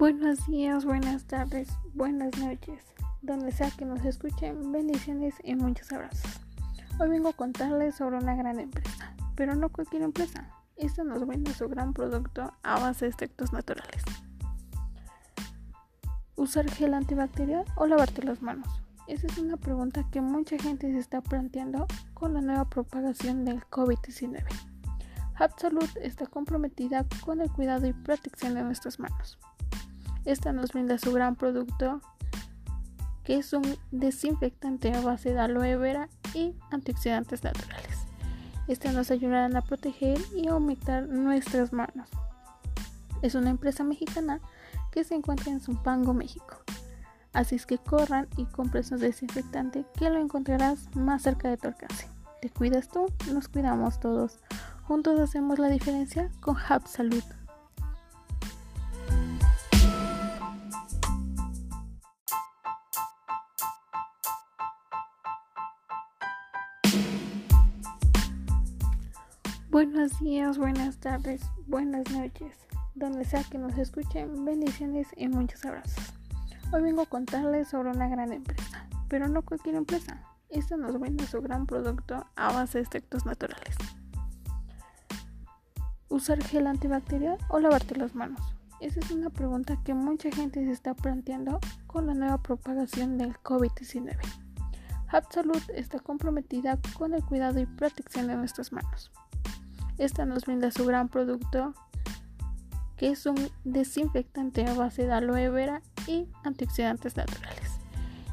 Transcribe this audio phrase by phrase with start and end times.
[0.00, 2.82] Buenos días, buenas tardes, buenas noches.
[3.20, 6.40] Donde sea que nos escuchen, bendiciones y muchos abrazos.
[6.98, 10.48] Hoy vengo a contarles sobre una gran empresa, pero no cualquier empresa.
[10.76, 14.02] Esta nos vende su gran producto a base de extractos naturales.
[16.34, 18.68] ¿Usar gel antibacterial o lavarte las manos?
[19.06, 23.60] Esa es una pregunta que mucha gente se está planteando con la nueva propagación del
[23.66, 24.46] COVID-19.
[25.58, 29.38] Salud está comprometida con el cuidado y protección de nuestras manos.
[30.24, 32.00] Esta nos brinda su gran producto
[33.24, 38.06] que es un desinfectante a base de aloe vera y antioxidantes naturales.
[38.66, 42.08] Esta nos ayudará a proteger y aumentar nuestras manos.
[43.22, 44.40] Es una empresa mexicana
[44.90, 46.56] que se encuentra en Zumpango, México.
[47.32, 51.68] Así es que corran y compren su desinfectante que lo encontrarás más cerca de tu
[51.68, 52.08] alcance.
[52.40, 54.38] Te cuidas tú, nos cuidamos todos.
[54.84, 57.22] Juntos hacemos la diferencia con Hub Salud.
[69.70, 72.56] Buenos días, buenas tardes, buenas noches.
[72.96, 76.12] Donde sea que nos escuchen, bendiciones y muchos abrazos.
[76.72, 80.24] Hoy vengo a contarles sobre una gran empresa, pero no cualquier empresa.
[80.48, 83.76] Esta nos vende su gran producto a base de extractos naturales.
[86.08, 88.42] ¿Usar gel antibacterial o lavarte las manos?
[88.80, 93.34] Esa es una pregunta que mucha gente se está planteando con la nueva propagación del
[93.34, 94.18] COVID-19.
[95.30, 99.12] Salud está comprometida con el cuidado y protección de nuestras manos.
[100.00, 101.74] Esta nos brinda su gran producto
[102.96, 107.72] que es un desinfectante a base de aloe vera y antioxidantes naturales.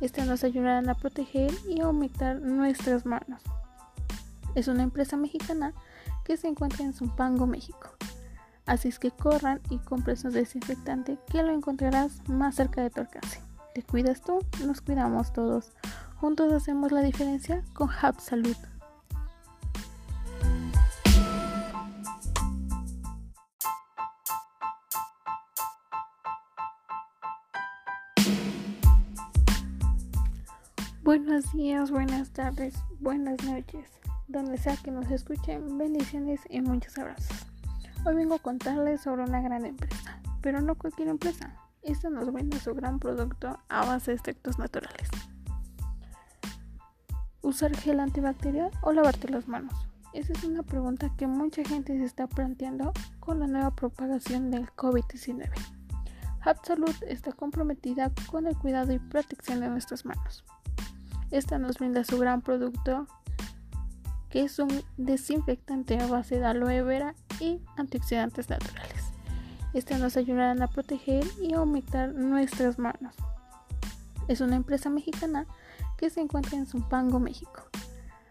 [0.00, 3.42] Esta nos ayudará a proteger y aumentar nuestras manos.
[4.54, 5.74] Es una empresa mexicana
[6.24, 7.90] que se encuentra en Zumpango, México.
[8.64, 13.02] Así es que corran y compren su desinfectante que lo encontrarás más cerca de tu
[13.02, 13.38] alcance.
[13.74, 15.72] Te cuidas tú, nos cuidamos todos.
[16.16, 18.56] Juntos hacemos la diferencia con Hub Salud.
[31.02, 33.88] Buenos días, buenas tardes, buenas noches.
[34.28, 37.46] Donde sea que nos escuchen, bendiciones y muchos abrazos.
[38.04, 41.56] Hoy vengo a contarles sobre una gran empresa, pero no cualquier empresa.
[41.82, 45.08] Esta nos vende su gran producto a base de extractos naturales.
[47.40, 49.72] ¿Usar gel antibacterial o lavarte las manos?
[50.12, 54.66] Esa es una pregunta que mucha gente se está planteando con la nueva propagación del
[54.72, 55.48] COVID-19.
[56.62, 60.44] Salud está comprometida con el cuidado y protección de nuestras manos.
[61.30, 63.06] Esta nos brinda su gran producto
[64.30, 69.12] que es un desinfectante a base de aloe vera y antioxidantes naturales.
[69.74, 73.14] Esta nos ayudará a proteger y aumentar nuestras manos.
[74.28, 75.46] Es una empresa mexicana
[75.96, 77.62] que se encuentra en Zumpango, México.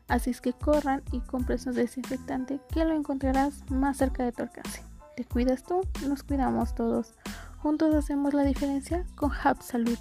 [0.08, 4.42] Así es que corran y compren su desinfectante que lo encontrarás más cerca de tu
[4.42, 4.82] alcance.
[5.16, 7.14] Te cuidas tú, nos cuidamos todos.
[7.62, 10.00] Juntos hacemos la diferencia con Hub Salud.